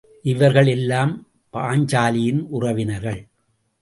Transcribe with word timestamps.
இவர்கள் 0.23 0.67
எல்லாம் 0.67 1.27
பாஞ்சாலியின் 1.53 2.41
உறவினர்கள். 2.49 3.27